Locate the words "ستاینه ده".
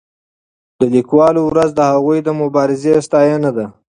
3.07-3.65